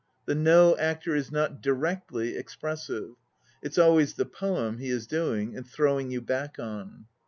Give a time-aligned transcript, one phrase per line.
[0.25, 3.11] The No actor is not directly expressive,
[3.61, 7.05] it's always the poem he is doing and throwing you back on.